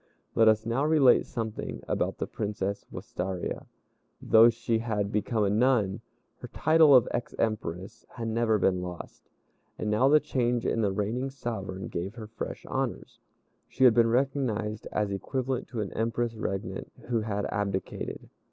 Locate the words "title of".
6.47-7.07